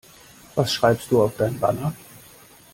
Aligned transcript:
Was 0.55 0.73
schreibst 0.73 1.11
du 1.11 1.21
auf 1.21 1.33
dein 1.37 1.59
Banner? 1.59 1.93